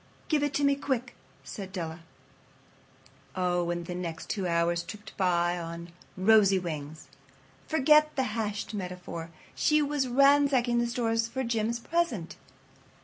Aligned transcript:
"Give 0.29 0.41
it 0.41 0.55
to 0.55 0.63
me 0.63 0.73
quick," 0.73 1.13
said 1.43 1.71
Della. 1.71 1.99
Oh, 3.35 3.69
and 3.69 3.85
the 3.85 3.93
next 3.93 4.31
two 4.31 4.47
hours 4.47 4.81
tripped 4.81 5.15
by 5.15 5.59
on 5.59 5.89
rosy 6.17 6.57
wings. 6.57 7.07
Forget 7.67 8.15
the 8.15 8.23
hashed 8.33 8.73
metaphor. 8.73 9.29
She 9.53 9.79
was 9.83 10.07
ransacking 10.07 10.79
the 10.79 10.87
stores 10.87 11.27
for 11.27 11.43
Jim's 11.43 11.79
present. 11.79 12.35